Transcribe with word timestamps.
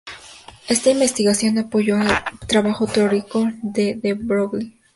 Esta 0.67 0.89
investigación 0.89 1.59
apoyó 1.59 2.01
el 2.01 2.09
trabajo 2.47 2.87
teórico 2.87 3.47
de 3.61 3.93
De 4.01 4.13
Broglie. 4.15 4.75